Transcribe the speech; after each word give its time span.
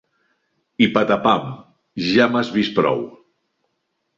I 0.85 0.87
patapam, 0.95 1.45
ja 2.07 2.29
m'has 2.33 2.53
vist 2.57 2.77
prou. 2.81 3.05